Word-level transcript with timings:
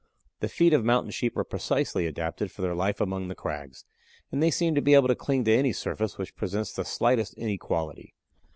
The 0.39 0.49
feet 0.49 0.73
of 0.73 0.83
Mountain 0.83 1.11
Sheep 1.11 1.37
are 1.37 1.43
precisely 1.43 2.07
adapted 2.07 2.49
for 2.51 2.63
their 2.63 2.73
life 2.73 2.99
among 2.99 3.27
the 3.27 3.35
crags, 3.35 3.85
and 4.31 4.41
they 4.41 4.49
seem 4.49 4.73
to 4.73 4.81
be 4.81 4.95
able 4.95 5.09
to 5.09 5.15
cling 5.15 5.43
to 5.43 5.51
any 5.53 5.73
surface 5.73 6.17
which 6.17 6.35
presents 6.35 6.73
the 6.73 6.85
slightest 6.85 7.35
inequality. 7.35 8.15